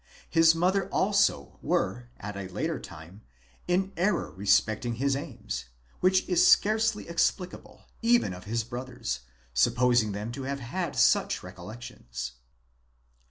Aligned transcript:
his 0.31 0.55
mother 0.55 0.89
also 0.89 1.59
were, 1.61 2.09
at 2.19 2.35
a 2.35 2.47
later 2.47 2.79
time, 2.79 3.21
in 3.67 3.91
error 3.95 4.31
respecting 4.31 4.95
his 4.95 5.15
aims; 5.15 5.65
which 5.99 6.27
is 6.27 6.47
scarcely 6.47 7.07
explicable, 7.07 7.83
even 8.01 8.33
of 8.33 8.45
his 8.45 8.63
brothers, 8.63 9.19
supposing 9.53 10.11
them 10.11 10.31
to 10.31 10.41
have 10.41 10.59
had 10.59 10.95
such 10.95 11.43
recollections. 11.43 12.31